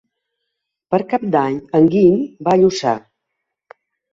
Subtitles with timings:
[0.95, 2.17] Per Cap d'Any en Guim
[2.49, 2.95] va a Lluçà.